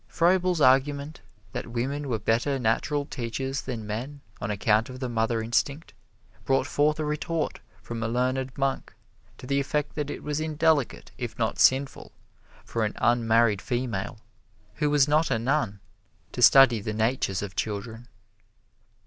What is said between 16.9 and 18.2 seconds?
natures of children.